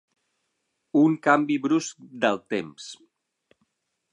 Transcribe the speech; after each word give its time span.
Un 1.01 1.17
canvi 1.27 1.57
brusc 1.67 2.01
del 2.25 2.41
temps. 2.55 2.89